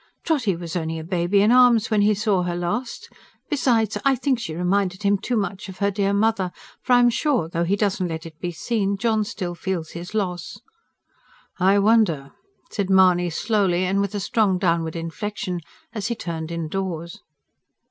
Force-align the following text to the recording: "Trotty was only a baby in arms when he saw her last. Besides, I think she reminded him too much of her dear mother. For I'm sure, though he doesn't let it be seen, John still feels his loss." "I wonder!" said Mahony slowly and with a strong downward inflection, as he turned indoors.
"Trotty 0.23 0.55
was 0.55 0.75
only 0.75 0.97
a 0.97 1.03
baby 1.03 1.43
in 1.43 1.51
arms 1.51 1.91
when 1.91 2.01
he 2.01 2.15
saw 2.15 2.41
her 2.41 2.55
last. 2.55 3.07
Besides, 3.51 3.99
I 4.03 4.15
think 4.15 4.39
she 4.39 4.55
reminded 4.55 5.03
him 5.03 5.19
too 5.19 5.37
much 5.37 5.69
of 5.69 5.77
her 5.77 5.91
dear 5.91 6.11
mother. 6.11 6.51
For 6.81 6.93
I'm 6.93 7.11
sure, 7.11 7.47
though 7.47 7.65
he 7.65 7.75
doesn't 7.75 8.07
let 8.07 8.25
it 8.25 8.39
be 8.39 8.51
seen, 8.51 8.97
John 8.97 9.23
still 9.23 9.53
feels 9.53 9.91
his 9.91 10.15
loss." 10.15 10.59
"I 11.59 11.77
wonder!" 11.77 12.31
said 12.71 12.89
Mahony 12.89 13.29
slowly 13.29 13.85
and 13.85 14.01
with 14.01 14.15
a 14.15 14.19
strong 14.19 14.57
downward 14.57 14.95
inflection, 14.95 15.61
as 15.93 16.07
he 16.07 16.15
turned 16.15 16.51
indoors. 16.51 17.21